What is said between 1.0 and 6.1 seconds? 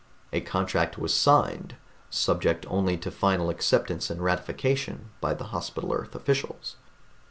signed, subject only to final acceptance and ratification by the Hospital